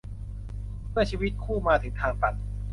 [0.91, 2.35] เมื่อชีวิตคู่มาถึงทางตัน